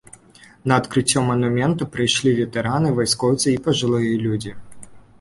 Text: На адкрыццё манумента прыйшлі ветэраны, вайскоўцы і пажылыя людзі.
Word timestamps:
На 0.71 0.79
адкрыццё 0.81 1.19
манумента 1.27 1.89
прыйшлі 1.97 2.35
ветэраны, 2.41 2.97
вайскоўцы 2.99 3.47
і 3.57 3.57
пажылыя 3.69 4.21
людзі. 4.27 4.61